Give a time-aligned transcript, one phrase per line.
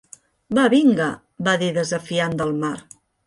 [0.59, 1.09] Va vinga,
[1.49, 2.75] va dir desafiant Del Mar.